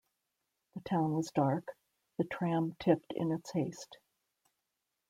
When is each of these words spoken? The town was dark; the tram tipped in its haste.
The 0.73 0.79
town 0.81 1.13
was 1.13 1.29
dark; 1.29 1.67
the 2.17 2.23
tram 2.23 2.75
tipped 2.79 3.13
in 3.15 3.31
its 3.31 3.51
haste. 3.51 3.99